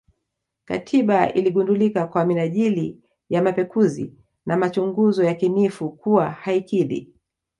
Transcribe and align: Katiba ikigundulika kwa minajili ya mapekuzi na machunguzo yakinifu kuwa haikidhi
Katiba 0.65 1.33
ikigundulika 1.33 2.07
kwa 2.07 2.25
minajili 2.25 3.01
ya 3.29 3.41
mapekuzi 3.41 4.13
na 4.45 4.57
machunguzo 4.57 5.23
yakinifu 5.23 5.89
kuwa 5.91 6.29
haikidhi 6.31 7.09